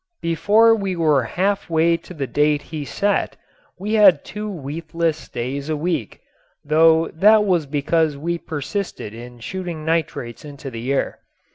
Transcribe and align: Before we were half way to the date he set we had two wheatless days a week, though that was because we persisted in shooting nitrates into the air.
Before 0.23 0.73
we 0.73 0.95
were 0.95 1.21
half 1.21 1.69
way 1.69 1.95
to 1.95 2.15
the 2.15 2.25
date 2.25 2.63
he 2.63 2.83
set 2.85 3.37
we 3.77 3.93
had 3.93 4.25
two 4.25 4.49
wheatless 4.49 5.29
days 5.29 5.69
a 5.69 5.77
week, 5.77 6.21
though 6.65 7.09
that 7.09 7.45
was 7.45 7.67
because 7.67 8.17
we 8.17 8.39
persisted 8.39 9.13
in 9.13 9.37
shooting 9.39 9.85
nitrates 9.85 10.43
into 10.43 10.71
the 10.71 10.91
air. 10.91 11.19